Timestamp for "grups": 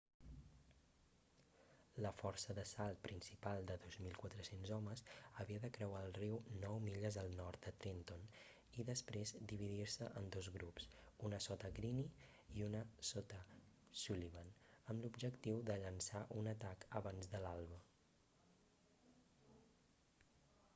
10.55-10.87